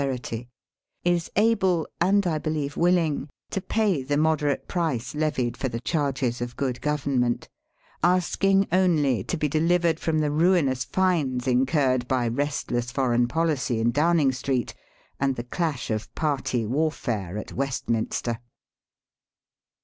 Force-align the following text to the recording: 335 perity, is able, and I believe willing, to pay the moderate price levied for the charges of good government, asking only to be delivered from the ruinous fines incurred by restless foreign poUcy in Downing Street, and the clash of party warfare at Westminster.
335 0.01 0.09
perity, 0.45 0.49
is 1.03 1.29
able, 1.35 1.87
and 2.01 2.25
I 2.25 2.39
believe 2.39 2.75
willing, 2.75 3.29
to 3.51 3.61
pay 3.61 4.01
the 4.01 4.17
moderate 4.17 4.67
price 4.67 5.13
levied 5.13 5.55
for 5.55 5.69
the 5.69 5.79
charges 5.79 6.41
of 6.41 6.55
good 6.55 6.81
government, 6.81 7.47
asking 8.01 8.67
only 8.71 9.23
to 9.23 9.37
be 9.37 9.47
delivered 9.47 9.99
from 9.99 10.17
the 10.17 10.31
ruinous 10.31 10.85
fines 10.85 11.45
incurred 11.47 12.07
by 12.07 12.27
restless 12.27 12.91
foreign 12.91 13.27
poUcy 13.27 13.77
in 13.79 13.91
Downing 13.91 14.31
Street, 14.31 14.73
and 15.19 15.35
the 15.35 15.43
clash 15.43 15.91
of 15.91 16.11
party 16.15 16.65
warfare 16.65 17.37
at 17.37 17.53
Westminster. 17.53 18.39